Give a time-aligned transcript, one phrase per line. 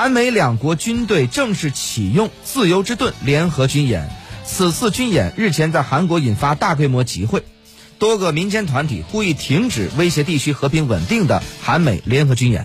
[0.00, 4.08] 韩美两国军队正式启用“自由之盾”联合军演。
[4.44, 7.42] 此次军演日前在韩国引发大规模集会，
[7.98, 12.64] 多个民间团体呼吁停止威胁地区和平稳定的韩美联合军演。